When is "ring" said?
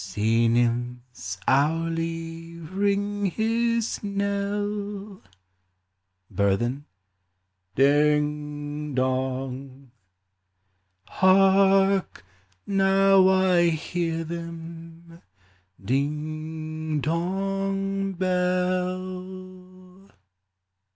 2.57-3.27